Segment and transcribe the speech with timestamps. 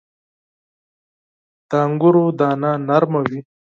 [1.69, 3.39] •د انګورو دانه نرمه وي.